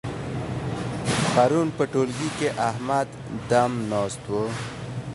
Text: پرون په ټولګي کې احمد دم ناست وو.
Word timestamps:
پرون 1.33 1.67
په 1.77 1.83
ټولګي 1.91 2.29
کې 2.37 2.47
احمد 2.69 3.07
دم 3.49 3.71
ناست 3.91 4.21
وو. 4.31 4.43